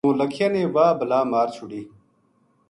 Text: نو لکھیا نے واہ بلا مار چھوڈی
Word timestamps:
نو 0.05 0.09
لکھیا 0.19 0.47
نے 0.53 0.61
واہ 0.73 0.97
بلا 0.99 1.19
مار 1.31 1.47
چھوڈی 1.55 1.81